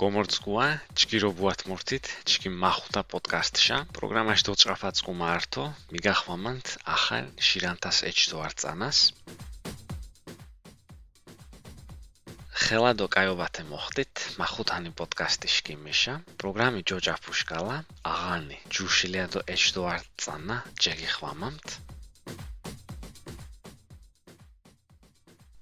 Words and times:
გომორცგუა 0.00 0.66
ჭკირობუათ 1.00 1.60
მორთით 1.68 2.06
ჭკი 2.30 2.50
მახუთა 2.62 3.02
პოდკასტშა. 3.12 3.76
პროგრამაში 3.96 4.44
დოჭრაფაც 4.48 4.96
ყუმართო 5.04 5.64
მიგახვამანთ 5.92 6.66
ახალ 6.96 7.26
შირანთას 7.48 7.98
ეჭდო 8.10 8.40
არწანას 8.46 8.98
ხელადო 12.62 13.06
კაიობათე 13.16 13.62
მოხდით 13.68 14.24
მახუთანი 14.40 14.90
პოდკასტი 14.98 15.48
შკიმიშა 15.56 16.14
პროგრამი 16.40 16.82
ჯოჯა 16.88 17.14
ფუშკალა 17.24 17.76
აღანი 18.14 18.58
ჯუშილიადო 18.74 19.40
ეჭდო 19.54 19.82
არწანა 19.94 20.56
ჯეგიხვამამთ 20.84 21.66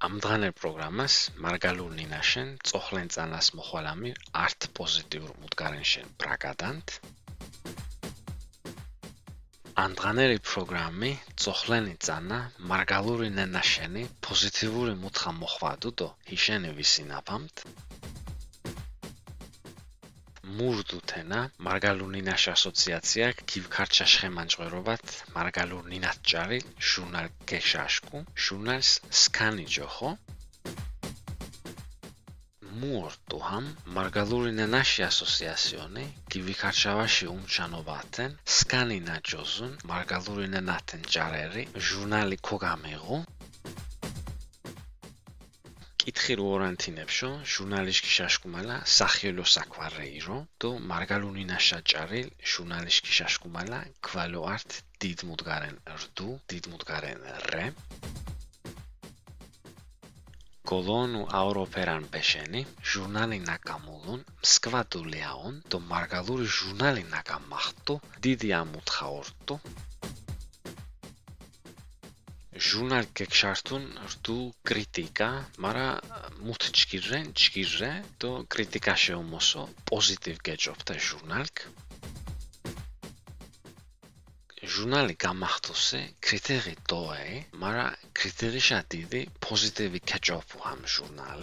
ამ 0.07 0.19
დღანერ 0.25 0.53
პროგრამას 0.59 1.15
მარგალურ 1.45 1.95
ნინაშენ 2.01 2.51
წოხლენ 2.71 3.09
წანას 3.15 3.47
მოხვალამი 3.61 4.13
არტ 4.43 4.67
პოზიტიურ 4.79 5.33
მუდგარენშენ 5.45 6.13
პრაგადანთ 6.23 6.95
ამ 9.85 9.97
დღანერი 10.03 10.39
პროგრამი 10.51 11.11
წოხლენი 11.47 11.97
წანა 12.09 12.39
მარგალური 12.75 13.33
ნინაშენი 13.41 14.07
პოზიტიური 14.29 14.95
მუთხა 15.03 15.35
მოხვადუ 15.43 15.95
დო 16.03 16.09
ჰიშენი 16.31 16.71
ვისინაფამთ 16.79 17.67
მურდუთენა 20.57 21.41
მარგალუნინაშ 21.67 22.45
ასოციაცია 22.55 23.27
კივქარჩა 23.51 24.07
შხემანჭვერობათ 24.13 25.05
მარგალუნინაჭარი 25.37 26.59
ჟურნალ 26.91 27.29
გეშაშკუ 27.51 28.19
ჟურნალს 28.45 28.91
სკანიჯოხო 29.23 30.11
მურტუჰამ 32.81 33.67
მარგალურინანაში 33.97 35.01
ასოციაციონი 35.11 36.05
კივიქარჩავაში 36.33 37.27
უმჩანობათენ 37.35 38.37
სკანინაჯოზუნ 38.59 39.73
მარგალურინანათენ 39.91 41.03
ჭარერი 41.15 41.65
ჟურნალი 41.89 42.37
ქოგამეღო 42.49 43.19
კითხი 46.09 46.35
რო 46.41 46.45
ორანთინებშო 46.57 47.29
ჟურნალისტი 47.55 48.11
შაშკუმალა 48.17 48.77
სახიელო 48.99 49.45
საკვარეირო 49.55 50.37
დო 50.63 50.71
მარგალუნინა 50.91 51.59
შაჭარი 51.67 52.21
ჟურნალისტი 52.53 53.13
შაშკუმალა 53.17 53.81
კვალო 54.07 54.41
არტ 54.55 54.71
დიდ 55.05 55.25
მუდგარენ 55.29 55.77
რდუ 56.03 56.29
დიდ 56.53 56.65
მუდგარენ 56.73 57.21
რე. 57.51 57.67
კოლონუ 60.71 61.23
აუროპერან 61.41 62.05
პეშენი 62.13 62.63
ჟურნალი 62.91 63.39
ნაკამულუნ 63.51 64.21
სკვადულიაონ 64.53 65.55
დო 65.71 65.79
მარგალური 65.93 66.47
ჟურნალი 66.57 67.05
ნაკამახტუ 67.17 67.95
დიდი 68.25 68.49
ამუთხაორტუ 68.63 69.55
ζούναρ 72.69 73.13
και 73.13 73.23
εξάρτουν 73.23 73.99
αυτού 74.05 74.55
κριτικά, 74.63 75.51
μάρα 75.59 75.99
μου 76.41 76.53
τη 76.53 76.71
τσκίζε, 76.71 77.31
τσκίζε, 77.33 78.05
το 78.17 78.45
κριτικά 78.47 78.97
σε 78.97 79.13
όμως 79.15 79.55
ο 79.55 79.69
positive 79.91 80.37
και 80.43 80.55
τσο 80.55 80.71
αυτά 80.71 80.95
ζούναρ. 80.99 81.45
Ζούναρ 84.63 85.15
καμάχτωσε 85.17 86.13
κριτήρι 86.19 86.75
το 86.87 87.13
ε, 87.13 87.47
μάρα 87.57 87.99
κριτήρι 88.13 88.59
σε 88.59 88.75
αντίδη 88.75 89.29
positive 89.49 89.97
και 90.05 90.19
που 90.33 90.61
είχαμε 90.65 90.87
ζούναρ. 90.87 91.39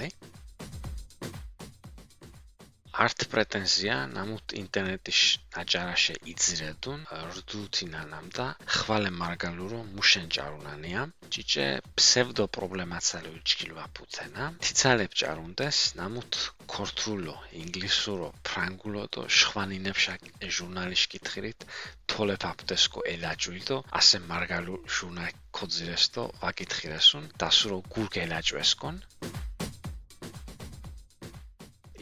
არტ 3.03 3.25
პრეტენზია 3.31 3.95
ნამუთ 4.15 4.53
ინტერნეტის 4.59 5.21
აჭარაშე 5.61 6.13
იძრედუნ 6.31 7.01
რდუთინანამ 7.37 8.27
და 8.37 8.45
ხვალე 8.75 9.11
მარგალურო 9.21 9.79
მუშენ 9.95 10.29
ჭარუნანია 10.35 11.01
ჭიჭე 11.35 11.65
ფსევდო 11.97 12.45
პრობლემაცალო 12.57 13.33
იჩქილვა 13.39 13.85
პუცენა 13.99 14.47
თიცალებ 14.67 15.17
ჭარუნდეს 15.21 15.79
ნამუთ 15.99 16.39
ქორთრულო 16.73 17.35
ინგლისურო 17.63 18.29
ფრანგულო 18.47 19.03
და 19.17 19.27
შვანინებშა 19.39 20.15
ჟურნალიში 20.55 21.11
კითხილით 21.15 21.67
თოლებ 22.13 22.47
აპტესკო 22.51 22.99
ელაჭვილდო 23.13 23.77
ასე 23.99 24.17
მარგალუ 24.31 24.75
ჟურნალ 24.95 25.35
კოძირესტო 25.57 26.23
ვაკითხილესუნ 26.41 27.23
დასურო 27.43 27.77
გურგელაჭვესკონ 27.93 28.95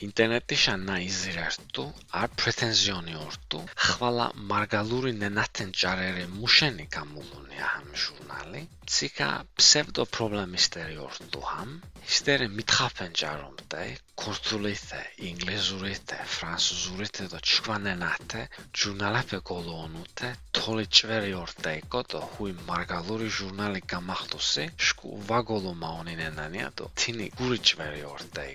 ინტერნეტი 0.05 0.57
შანა 0.63 0.95
იზირარტუ 1.07 1.83
არ 2.21 2.29
პრეტენზიონი 2.41 3.13
ორტუ 3.25 3.59
ხვალა 3.87 4.27
მარგალური 4.51 5.11
ნენათენ 5.21 5.69
ჭარერი 5.81 6.25
მუშენი 6.37 6.85
გამულუნი 6.95 7.57
ამ 7.69 7.87
ჟურნალი. 8.03 8.61
ციკა 8.93 9.29
ფსევდო 9.57 10.03
პრობლემისტერი 10.15 10.97
ორტუ 11.07 11.41
ამ. 11.61 11.69
ისტერე 12.11 12.45
მითხაფენ 12.57 13.13
ჭარომდე 13.19 13.83
ქორთულეთე 14.21 15.01
ინგლიზურეთე 15.29 16.17
ფრანსუზურეთე 16.33 17.27
და 17.33 17.39
ჩქვანენათე 17.51 18.41
ჟურნალაფე 18.81 19.39
გოლონუთე 19.51 20.31
თოლი 20.59 20.85
ჭვერი 20.99 21.33
ორტე 21.43 21.73
კოტო 21.95 22.21
ჰუი 22.33 22.57
მარგალური 22.71 23.29
ჟურნალი 23.37 23.85
გამახტუსი 23.95 24.67
შკუ 24.89 25.15
ვაგოლო 25.31 25.73
მაონინენანია 25.85 26.69
და 26.81 26.91
თინი 26.99 27.31
გური 27.39 27.63
ჭვერი 27.71 28.03
ორტე 28.13 28.47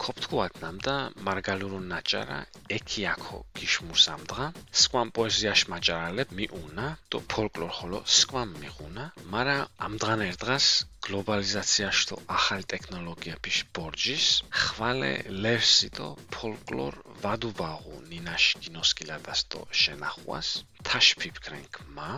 კო 0.00 0.06
ქოპთქუათნამ 0.10 0.76
და 0.86 0.92
მარგალურუ 1.26 1.78
ნაჭარა 1.90 2.38
ეკიაქო 2.76 3.38
გიშმურსამდღა. 3.58 4.46
სკვამ 4.82 5.08
პოეზიაშ 5.16 5.60
მაჭარალებ 5.72 6.28
მიუნა 6.38 6.86
და 7.12 7.18
ფოლკლორ 7.32 7.72
ხოლო 7.78 7.98
სკვამ 8.18 8.50
მიღუნა 8.62 9.04
მარა 9.32 9.58
ამდღან 9.86 10.20
ერდღას 10.28 10.66
გლობალიზაციაშ 11.04 11.98
თო 12.08 12.16
ახალ 12.36 12.62
ტექნოლოგიაფიშ 12.72 13.58
ბორჯის 13.74 14.26
ხვალე 14.62 15.14
ლერსი 15.44 15.88
თო 15.96 16.08
ფოლკლორ 16.34 16.94
ვადუბაღუ 17.22 17.96
ნინაშ 18.10 18.44
კინოსკილადას 18.62 19.40
თო 19.50 19.60
შენახვას. 19.80 20.48
თაშფიფკრენკ 20.88 21.72
მა 21.96 22.10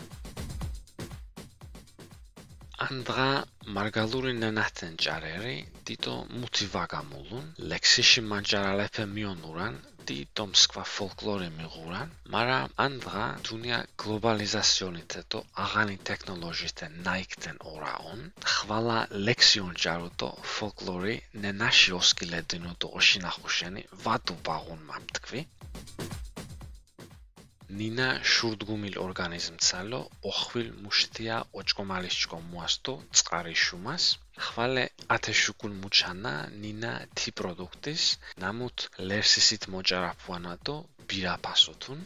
ანდღა 2.82 3.30
მარგალური 3.76 4.32
ნანათენ 4.42 4.94
ჭარერი 5.04 5.56
დიტო 5.88 6.14
მუთივაგამულუნ 6.42 7.44
ლექსიში 7.72 8.22
მანჭარალეფე 8.30 9.04
მიონურან 9.16 9.74
დიტო 10.10 10.44
მსკვა 10.52 10.84
ფოლკლორი 10.92 11.48
მიღურან 11.58 12.14
მარა 12.34 12.56
ანდღა 12.86 13.26
დუნია 13.48 13.78
გლობალიზაციონით 14.04 15.16
და 15.34 15.42
აღანი 15.66 15.96
ტექნოლოგიით 16.10 16.84
ნაიქთენ 17.06 17.62
ორაონ 17.74 18.26
ხვალა 18.54 18.98
ლექსიონ 19.28 19.78
ჭარუტო 19.84 20.30
ფოლკლორი 20.54 21.16
ნენაში 21.46 21.96
ოსკილედინო 22.00 22.74
და 22.84 22.94
ოშინახუშენი 23.02 23.86
ვადუ 24.06 24.40
ბაღუნ 24.50 24.82
მამთქვი 24.90 25.46
ნინა 27.78 28.06
შურდგუმილ 28.30 28.96
ორგანიზმცალო 29.02 30.00
ოხვილ 30.30 30.66
მუშთია 30.84 31.36
ოჭკომალისჭკო 31.60 32.38
მუასტო 32.50 32.94
წყარი 33.18 33.56
შუმას. 33.64 34.04
ხვალე 34.46 34.84
ათეშუკულ 35.16 35.72
მუჩანა 35.82 36.34
ნინა 36.62 36.92
თი 37.16 37.30
პროდუქტის 37.38 38.04
ნამუთ 38.42 38.78
ლერსისით 39.08 39.62
მოჭარაფუანატო 39.72 40.76
ბირაფასოთუნ. 41.08 42.00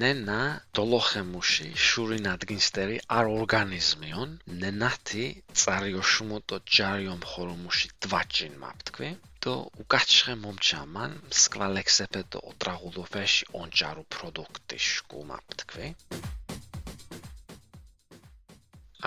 ნენა 0.00 0.42
დოლოხემუში 0.76 1.68
შურინ 1.86 2.26
ადგინსტერი 2.34 2.96
არ 3.16 3.26
ორგანიზმიონ 3.38 4.30
ნენათი 4.60 5.26
წარიოშუმოტო 5.62 6.56
ჯარიომ 6.76 7.22
ხორომუში 7.30 7.88
დვაჭინ 8.06 8.54
მაფთქვი 8.62 9.10
დო 9.44 9.54
უკაჩხე 9.82 10.34
მომჩამან 10.42 11.12
სკვალექსეპეტო 11.42 12.40
ოტრაღულოფეში 12.50 13.48
ონჯარუ 13.60 14.04
პროდუქტი 14.14 14.78
შკუმაფთქვი 14.88 15.88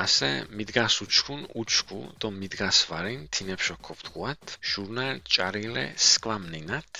ასე 0.03 0.29
მიდგას 0.57 0.95
უჩქუნ 1.05 1.41
უჩქუ 1.61 1.99
დო 2.21 2.27
მიდგას 2.41 2.79
ვარინ 2.89 3.21
თინებშო 3.33 3.75
ქოფთქუათ 3.87 4.43
ჟურნალ 4.69 5.15
ჭარილე 5.33 5.85
სკვამნინათ 6.09 6.93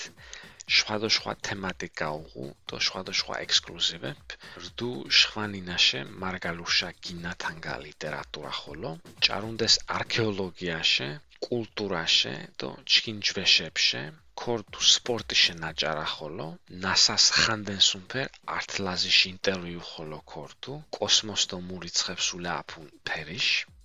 სხვადასხვა 0.76 1.32
თემატიკა 1.46 2.08
უღუ 2.20 2.46
და 2.68 2.76
სხვადასხვა 2.86 3.34
ექსკლუზივებ. 3.44 4.22
რდუ 4.64 4.90
შვანინაშე 5.18 6.00
მარგალუშა 6.22 6.90
კინათანგა 7.04 7.74
ლიტერატურა 7.86 8.52
ხოლო 8.60 8.90
ჭარუნდეს 9.24 9.74
არქეოლოგიაში 9.98 11.08
კულტურაში 11.46 12.34
და 12.62 12.68
ჩინჯვეშებში 12.94 14.02
კორტუ 14.42 14.82
სპორტიში 14.94 15.54
ნაჭარა 15.62 16.06
ხოლო 16.14 16.48
ნასას 16.84 17.26
ხანდენსუნფერ 17.40 18.28
არტლაზიში 18.58 19.26
ინტერვიუ 19.34 19.82
ხოლო 19.90 20.18
კორტუ 20.34 20.78
კოსმოს 20.98 21.48
და 21.54 21.62
მურიცხებს 21.70 22.28
ულაფუნ 22.38 22.86
ფერიში 23.10 23.77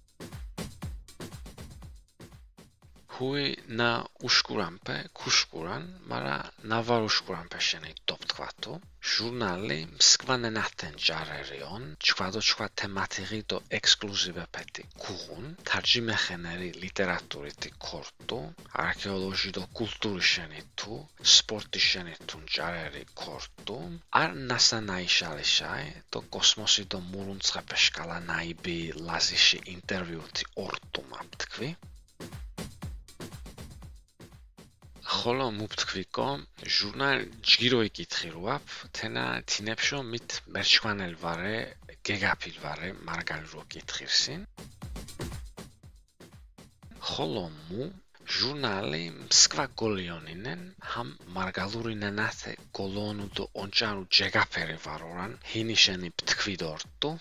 ჰუი 3.14 3.48
ნა 3.80 3.90
უშკურამპე 4.28 4.94
ქუშკურან 5.20 5.84
მარა 6.12 6.38
ნავარუშკურამპე 6.72 7.60
შენი 7.68 7.92
დოპტქვათო 8.12 8.74
ჟურნალი 9.12 9.78
მსკვანენათენ 9.90 10.96
ჯარერიონ 11.08 11.84
ჩვადო 12.08 12.42
ჩვა 12.50 12.68
თემატირი 12.82 13.42
დო 13.54 13.58
ექსკლუზივე 13.80 14.46
პეტი 14.58 14.84
ქუღუნ 15.04 15.46
თარჯიმე 15.68 16.16
ხენერი 16.24 16.70
ლიტერატურიტი 16.84 17.70
ქორტო 17.86 18.40
არქეოლოჟი 18.86 19.52
დო 19.60 19.64
კულტური 19.78 20.26
შენი 20.34 20.62
თუ 20.80 20.94
სპორტი 21.36 21.82
შენი 21.90 22.16
თუ 22.28 22.38
ჯარერი 22.56 23.04
ქორტო 23.22 23.80
არ 24.24 24.30
ნასანაი 24.50 25.08
შალიშაი 25.18 25.88
დო 26.12 26.20
კოსმოსი 26.34 26.84
დო 26.92 27.00
მურუნცხეპე 27.12 27.78
შკალა 27.86 28.18
ნაიბი 28.30 28.80
ლაზიში 29.08 29.60
ინტერვიუთი 29.78 30.44
ორტუ 30.66 31.02
მაპთქვი 31.14 31.70
ხოლო 35.14 35.48
მუფთქვიკო 35.60 36.28
ჟურნალ 36.76 37.20
ჯგირო 37.50 37.80
იკითხი 37.90 38.30
როაფ 38.36 38.68
თენა 38.96 39.26
თინებშო 39.50 40.00
მით 40.12 40.30
მერჩვანელ 40.54 41.14
ვარე 41.24 41.58
გეგაფილ 42.08 42.56
ვარე 42.64 42.90
მარგალ 43.08 43.44
რო 43.52 43.64
კითხირსინ. 43.74 44.42
ხოლო 47.10 47.46
მუ 47.68 47.84
ჟურნალი 48.36 49.04
მსკვა 49.20 49.66
გოლიონინენ 49.82 50.62
ჰამ 50.92 51.10
მარგალურინენათე 51.38 52.54
გოლონუ 52.78 53.26
დო 53.36 53.44
ონჭარუ 53.64 54.04
ჯეგაფერე 54.18 54.78
ვარორან 54.86 55.32
ჰინიშენი 55.52 56.10
პთქვიდორტუ 56.18 57.12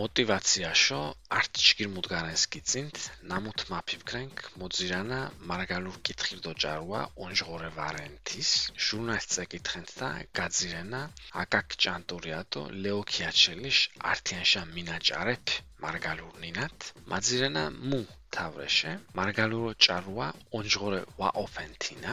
мотивацияшо 0.00 1.00
арт 1.38 1.52
чигирмудгарес 1.66 2.42
гицинт 2.54 2.96
намут 3.32 3.58
мапивкренк 3.72 4.36
მოძირანა 4.60 5.18
მარგალურ 5.50 5.96
კითხირდოჭარვა 6.06 7.00
ონჟღორევარენტის 7.24 8.50
ჟურნალს 8.86 9.26
წეკითხენთ 9.34 9.90
და 10.00 10.08
გაძირენა 10.38 11.02
აკაკ 11.42 11.68
ჭანტურიატო 11.84 12.62
ლეო 12.82 13.00
ქიაჩელიშ 13.12 13.78
ართიანშა 14.12 14.62
მინაჭარებ 14.74 15.46
მარგალურნინათ 15.84 16.78
მაძირენა 17.12 17.64
მუ 17.90 18.00
თავრეშე 18.34 18.92
მარგალურო 19.18 19.72
ჭარვა 19.84 20.26
ონჟღორე 20.58 21.00
ვაოფენთინა. 21.20 22.12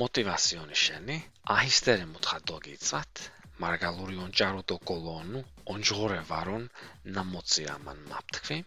мотивационი 0.00 0.76
შენი 0.84 1.16
აჰისტერე 1.56 2.04
მოთხა 2.12 2.38
დოგიცვათ 2.50 3.12
მარგალური 3.64 4.16
ონჭარო 4.24 4.62
დო 4.70 4.76
კოლონუ 4.88 5.40
ონჯღორე 5.74 6.20
ვარონ 6.30 6.64
ნამოცირამან 7.14 7.98
მაფთქვი. 8.10 8.58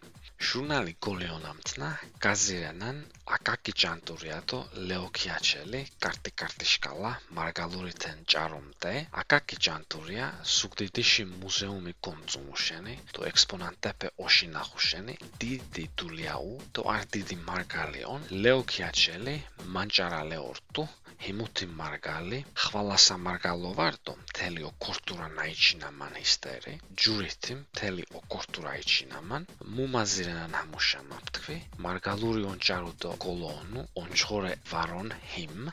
ჟურნალი 0.48 0.92
გოლეონამთნა 1.04 1.88
გაზირანან 2.24 2.98
აკაკი 3.36 3.72
ჭანტურიატო 3.82 4.58
ლეოქიაჩელი 4.88 5.80
კარტი 6.04 6.30
კარტიშკალა 6.40 7.10
მარგალურითენ 7.38 8.18
ჭარომდე. 8.34 8.94
აკაკი 9.22 9.56
ჭანტურია 9.66 10.26
სუგდიდიში 10.56 11.24
მუზეუმი 11.40 11.94
კონწუმუშენი 12.06 12.94
თო 13.14 13.20
ექსპონანტეპე 13.30 14.08
ოშინახუშენი 14.26 15.14
დიდი 15.42 15.84
დულიაუ 15.98 16.52
თო 16.74 16.82
არ 16.96 17.04
დიდი 17.14 17.36
მარგალიონ 17.50 18.20
ლეოქიაჩელი 18.42 19.36
მანჭარალე 19.74 20.38
ორტუ 20.50 20.82
ჰიმუთი 21.24 21.66
მარგალი 21.80 22.38
ხვალასა 22.62 23.16
მარგალო 23.26 23.70
ვარტო 23.78 24.12
მთელი 24.40 24.62
ოკორტურა 24.66 25.26
ნაიჩინა 25.36 25.88
მან 26.00 26.14
ისტერი 26.18 26.72
ჯურითი 27.00 27.56
მთელი 27.56 28.04
ოკორტურა 28.20 28.70
იჩინა 28.82 29.18
მან 29.32 29.42
მუმაზირენა 29.78 30.46
ნამუშა 30.52 31.00
მაფთქვი 31.08 31.56
მარგალური 31.86 32.46
ონჭარო 32.52 32.94
დო 33.02 33.10
კოლონუ 33.24 33.82
ონჩხორე 34.02 34.52
ვარონ 34.70 35.12
ჰიმ. 35.32 35.68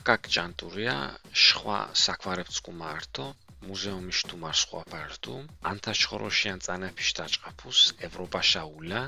აკაკ 0.00 0.28
ჭანტურია 0.36 0.98
შხვა 1.46 1.80
საკვარებს 2.04 2.60
კუმარტო 2.68 3.26
მუზეუმის 3.66 4.20
თუმარ 4.28 4.56
სხვა 4.62 4.82
პარტუ 4.92 5.34
ანტაჩხოროშიან 5.70 6.60
წანაფიშ 6.66 7.08
დაჭყაფუს 7.18 7.80
ევროპაშაულა 8.06 9.00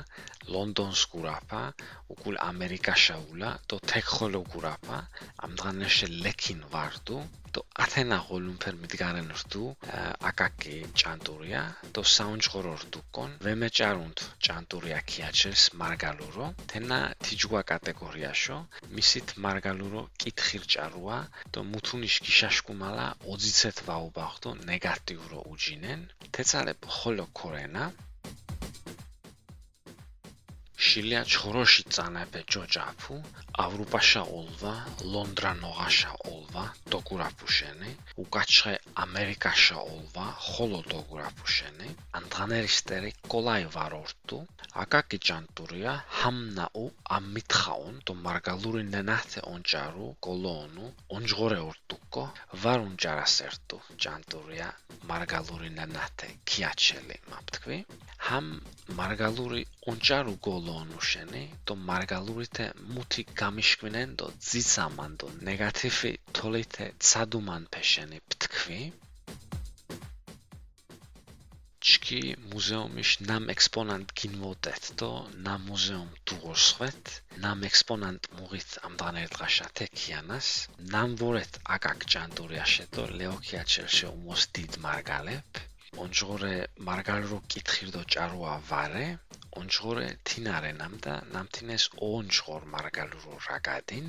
ლონდონს 0.53 1.01
გურაფა 1.13 1.63
უკულ 2.13 2.35
ამერიკაშაულა 2.51 3.49
დო 3.69 3.77
თექხოლო 3.89 4.41
გურაფა 4.51 4.97
ამდღანეშე 5.45 6.07
ლეკინ 6.23 6.59
같은 7.89 8.13
아골룸펠 8.13 8.75
მიდგარენ 8.81 9.29
რდუ 9.39 9.63
აკაკი 10.29 10.75
ჭანტურია 11.01 11.61
დო 11.95 12.01
საუნჯღორო 12.15 12.73
რდუკონ 12.83 13.31
ვემეჭარულთ 13.45 14.19
ჭანტურია 14.45 14.99
ქიაჩეს 15.09 15.61
მარგალურო 15.81 16.45
თენა 16.69 16.99
თიჯვა 17.25 17.61
კატეგორიაშო 17.71 18.57
მისით 18.95 19.27
მარგალურო 19.45 20.01
კითხირჭარუა 20.21 21.17
დო 21.53 21.59
მუთუნიშკი 21.71 22.31
შაშკუმალა 22.39 23.07
ოძიცეთ 23.31 23.77
ვაუბახდო 23.87 24.49
ნეგატიურო 24.69 25.39
უჯინენ 25.53 26.01
თეცალებ 26.33 26.79
ხოლო 26.95 27.25
ქორენა 27.39 27.83
შილია 30.89 31.21
ჩხოროში 31.31 31.83
წანაფე 31.95 32.41
ჯოჯაფუ 32.53 33.15
ავროპაშა 33.63 34.23
ოლვა 34.39 34.73
ლონდრანოღაშა 35.13 36.13
ოლვა 36.33 36.63
დოგურაფუშენი 36.93 37.91
უკაჩხე 38.23 38.73
ამერიკაშა 39.05 39.77
ოლვა 39.93 40.25
ხოლო 40.47 40.79
დოგურაფუშენი 40.93 41.89
ანდღანერისტერი 42.21 43.11
კოლაი 43.33 43.69
ვარორტუ 43.75 44.39
აკაკი 44.47 44.58
ჭანტურია 45.27 45.93
ჰამნაუ 46.19 46.83
ამითხაონ 47.17 47.95
დო 48.05 48.13
მარგალური 48.25 48.83
ნენათე 48.93 49.41
ონჭარუ 49.53 50.07
კოლონუ 50.25 50.85
ონჯღორე 51.15 51.59
ორტუკო 51.69 52.23
ვარუნ 52.61 52.93
ჯარასერტუ 53.03 53.77
ჭანტურია 54.03 54.67
მარგალური 55.11 55.69
ნენათე 55.79 56.29
ქიაჩელი 56.49 57.17
მაფთქვი. 57.31 57.77
ჰამ 58.27 58.47
მარგალური 58.99 59.61
ონჭარუ 59.91 60.33
გოლონუშენი 60.47 61.43
დო 61.67 61.73
მარგალურითე 61.89 62.65
მუთი 62.93 63.23
გამიშკვნენ 63.41 64.09
დო 64.19 64.27
ძიცამან 64.49 65.11
დო 65.19 65.27
ნეგატივი 65.47 66.13
თოლითე 66.37 66.85
ცადუმან 67.07 67.63
ფეშენი 67.73 68.19
პთქვი 68.29 68.81
ჩკი 71.89 72.21
მუზეუმის 72.49 73.11
ნამ 73.29 73.45
ექსპონანტ 73.53 74.11
გინმოდეთ 74.19 74.83
დო 74.99 75.11
ნამ 75.45 75.61
მუზეუმ 75.69 76.09
დუღოსხვეთ 76.27 77.03
ნამ 77.45 77.59
ექსპონანტ 77.69 78.29
მუღით 78.37 78.71
ამდღანერ 78.89 79.29
დღაშა 79.35 79.67
თექიანას 79.79 80.47
ნამ 80.93 81.11
ვორეთ 81.21 81.53
აკაკ 81.75 81.99
ჭანდურიაშე 82.11 82.85
დო 82.93 83.03
ლეოქიაჩელშე 83.19 84.07
უმოს 84.17 84.43
დიდ 84.55 84.71
მარგალებ 84.85 85.49
ონჯღორე 86.03 86.55
მარგალრო 86.87 87.37
კითხირდო 87.51 88.01
ჭაროა 88.13 88.55
ვარე 88.69 89.07
ონჯღორე 89.59 90.07
თინარე 90.27 90.71
ნამდა 90.81 91.13
ნამთინეს 91.33 91.85
ონჯღორ 92.11 92.61
მარგალრო 92.73 93.33
რაგადინ 93.47 94.07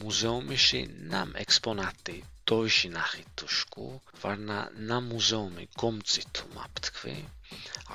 მუზეუმში 0.00 0.80
ნამ 1.12 1.30
ექსპონატი 1.44 2.18
დოიში 2.50 2.88
ნახითუშკუ 2.96 3.86
ვარნა 4.22 4.58
ნამ 4.88 5.04
მუზეუმი 5.12 5.64
გომწითუ 5.80 6.44
მაფთქვი. 6.56 7.14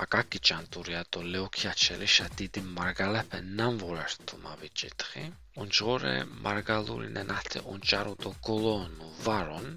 აკაკი 0.02 0.38
ჭანტურია 0.48 1.02
დო 1.12 1.20
ლეოქიაჩელი 1.32 2.08
შადიდი 2.16 2.60
მარგალაფე 2.78 3.38
ნამ 3.58 3.74
ვორართუ 3.82 4.34
მავიჭითხი. 4.44 5.24
ონჯღორე 5.62 6.14
მარგალური 6.44 7.08
ნანათე 7.16 7.60
ონჯარო 7.72 8.14
დო 8.22 8.30
გოლონუ 8.46 9.08
ვარონ. 9.24 9.68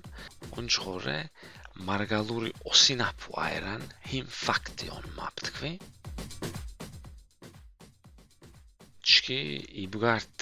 ონჯღორე 0.58 1.20
მარგალური 1.88 2.52
ოსინაფუ 2.72 3.32
აერან 3.48 3.84
ჰიმ 4.10 4.28
ფაქტიონ 4.46 5.06
მაფთქვი. 5.18 5.72
ჩკი 9.10 9.42
იბგარტ 9.86 10.40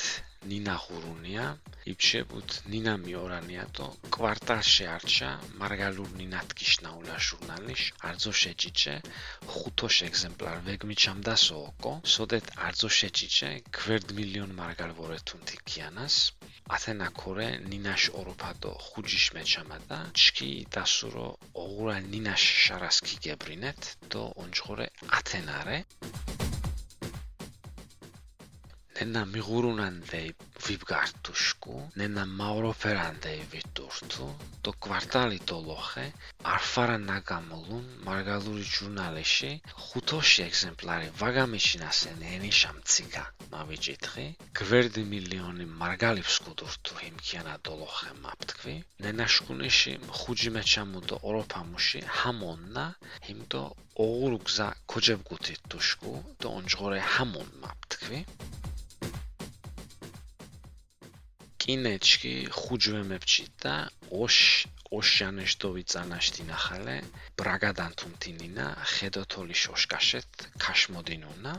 ნინა 0.50 0.75
ხურუნია 0.83 1.45
იბშებუთ 1.91 2.50
ნინა 2.71 2.93
მიორანიატო 3.03 3.88
კვარტალში 4.15 4.85
არჩა 4.95 5.29
მარგალურ 5.62 6.09
ნინათკიშნაულა 6.19 7.17
ჟურნალიში 7.27 7.89
არძო 8.09 8.31
შეჭიჭე 8.41 8.95
ხუთოშ 9.51 9.95
ეგზემპლარ 10.07 10.57
ვეგმიჩამდასოოკო 10.67 11.93
სოდეთ 12.13 12.45
არძო 12.67 12.89
შეჭიჭე 13.00 13.51
გვერდ 13.77 14.07
მილიონ 14.17 14.51
მარგალ 14.62 14.91
ვორეთუნთი 15.00 15.57
კიანას 15.67 16.15
ათენა 16.75 17.07
ქორე 17.19 17.50
ნინაშ 17.71 18.03
ოროფადო 18.19 18.71
ხუჯიშ 18.85 19.25
მეჩამადა 19.35 20.00
ჩკი 20.21 20.51
დასურო 20.75 21.27
ოღურა 21.63 21.97
ნინაშ 22.12 22.43
შარასკი 22.63 23.15
გებრინეთ 23.25 23.81
დო 24.12 24.23
ონჯღორე 24.43 24.88
ათენარე 25.17 25.77
ენა 29.03 29.24
მიღურუნან 29.33 29.95
ვე 30.10 30.24
ვიბგართუშკუ 30.65 31.77
ნენა 32.00 32.24
მაუროფერანდე 32.39 33.33
ვიტურთუ 33.53 34.27
დო 34.63 34.72
კვარტალი 34.83 35.39
დოლოხე 35.50 36.05
არფარა 36.53 36.98
ნაგამოლუნ 37.10 37.86
მარგალური 38.07 38.63
ჟურნალიში 38.75 39.51
ხუთოში 39.86 40.39
ეგზემპლარი 40.48 41.07
ვაგამიშინასენ 41.22 42.19
ენიშამციკა 42.36 43.24
მავიჭითხი 43.55 44.25
გვერდი 44.60 45.03
მილიონი 45.13 45.65
მარგალიფს 45.81 46.36
კუდურთუ 46.45 46.93
იმქიანა 47.10 47.55
დოლოხე 47.67 48.12
მაპტქვი 48.25 48.75
ნენა 49.03 49.27
შკუნიში 49.36 49.93
ხუჯიმეჩამუდო 50.19 51.15
ოროფამუში 51.27 52.01
ჰამონნა 52.19 52.86
იმდო 53.33 53.63
ოღურგზა 54.05 54.67
ქოჯებგუთი 54.91 55.55
თუშკუ 55.69 56.13
დოონჯღორე 56.41 57.00
ჰამონ 57.13 57.50
მაპტქვი 57.63 58.19
კინეჩკი 61.63 62.36
ხუჯვემებჩი 62.60 63.46
და 63.63 63.75
ოშ 64.24 64.38
ოშანეშტოვი 64.98 65.84
წანაშტი 65.91 66.43
ნახალე 66.51 66.98
ბრაგადანთუნთინინა 67.39 68.67
ხედოთოლი 68.93 69.55
შოშკაშეთ 69.63 70.32
ქაშმოდინუნა. 70.63 71.53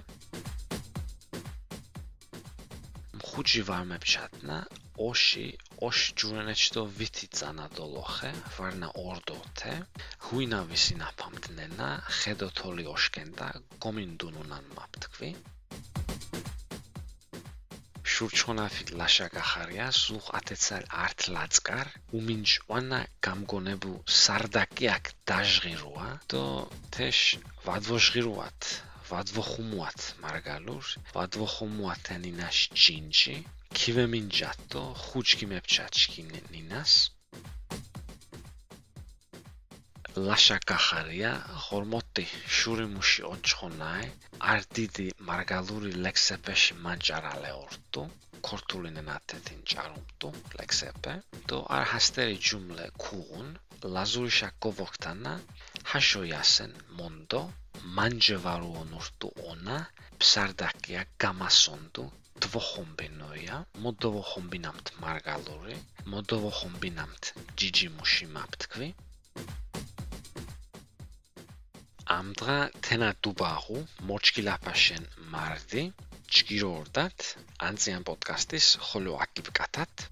ხუჯი 3.28 3.62
ვარმებჩატნა 3.68 4.58
ოში 5.08 5.46
ოშ 5.86 5.98
ჯურენეჩტო 6.18 6.82
ვითი 6.98 7.26
წანადოლოხე 7.38 8.32
ვარნა 8.56 8.88
ორდოთე 9.08 9.74
ჰუინა 10.24 10.60
ვისინა 10.68 11.08
ფამტნენა 11.18 11.88
ხედოთოლი 12.18 12.84
ოშკენდა 12.94 13.48
გომინდუნუნან 13.82 14.64
მაპტქვი 14.76 15.30
შურჩხონაფი 18.14 18.84
ლაშა 19.00 19.26
გახარია 19.34 19.86
სულ 20.00 20.26
ათეცალ 20.38 20.84
არტ 21.04 21.20
ლაცკარ 21.34 21.88
უმინჭვანა 22.18 23.00
გამგონებუ 23.26 23.92
სარდაკი 24.22 24.86
აქ 24.96 25.04
დაჟღიროა 25.28 26.08
და 26.30 26.44
თეშ 26.94 27.20
ვადვოჟღიროათ 27.66 28.60
ვადვოხუმუათ 29.10 30.00
მარგალურ 30.24 30.84
ვადვოხუმუათენინაშ 31.14 32.58
ჯინჯი 32.82 33.36
ქივემინჯატო 33.78 34.82
ხუჩკი 35.04 35.46
მეფჩაჩკი 35.50 36.22
ნინას 36.52 36.92
ლაშა 40.14 40.56
გახარია 40.70 41.30
ხორმოტი 41.62 42.24
შურიმუში 42.56 43.22
ოჩხონაე 43.28 44.04
არტიდი 44.52 45.06
მარგალური 45.30 45.90
ლექსეპეში 46.04 46.74
მანჭარალე 46.84 47.50
ორტუ 47.62 48.02
ქორთულინე 48.48 49.02
ნათეთინ 49.08 49.60
ჭარუმტუ 49.72 50.28
ლექსეპე 50.58 51.14
დო 51.48 51.58
არ 51.76 51.84
ჰასტერი 51.92 52.36
ჯუმლე 52.46 52.86
ქუღუნ 53.02 53.48
ლაზურიშა 53.94 54.48
გოვოხტანა 54.62 55.32
ჰაშოიასენ 55.90 56.72
მონდო 56.98 57.40
მანჯევარო 57.96 58.68
ონურტუ 58.82 59.28
ონა 59.50 59.78
ფსარდაკია 60.20 61.02
გამასონდუ 61.22 62.04
დვოხომბინოია 62.42 63.56
მოდოვოხომბინამთ 63.82 64.86
მარგალური 65.04 65.74
მოდოვოხომბინამთ 66.12 67.22
ჯიჯიმუში 67.58 68.26
მაპთქვი 68.36 68.88
ამდღა 72.12 72.56
თენა 72.84 73.10
დუბაღუ 73.24 73.78
მოჩკილაფაშენ 74.08 75.04
მარდი 75.32 75.84
ჩგირორდათ 76.36 77.28
ანციან 77.68 78.04
პოდკასტის 78.08 78.66
ხოლო 78.88 79.14
აკიპკათათ 79.24 80.04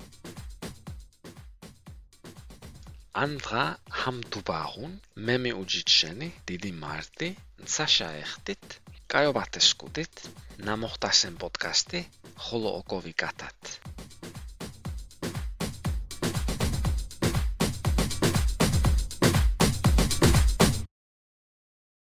ამდღა 3.24 3.64
ჰამ 4.00 4.24
დუბაღუნ 4.32 4.96
მემი 5.28 5.52
უჯიჩენი 5.62 6.28
დიდი 6.48 6.72
მარდი 6.82 7.30
საშა 7.76 8.10
ეხტით 8.24 8.80
კაიობათესკუდით 9.12 10.26
ნამოხტასენ 10.68 11.40
პოდკასტი 11.44 12.00
ხოლო 12.48 12.76
ოკოვიკათათ 12.80 13.81